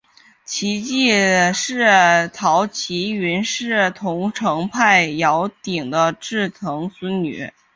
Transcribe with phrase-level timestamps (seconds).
[0.43, 1.11] 其继
[1.53, 1.77] 室
[2.33, 7.53] 姚倚云是桐城派姚鼐的侄曾孙女。